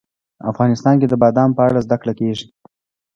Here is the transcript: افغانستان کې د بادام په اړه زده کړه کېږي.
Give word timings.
افغانستان 0.51 0.95
کې 1.01 1.07
د 1.09 1.13
بادام 1.23 1.49
په 1.57 1.61
اړه 1.67 1.83
زده 1.85 1.97
کړه 2.01 2.13
کېږي. 2.19 2.47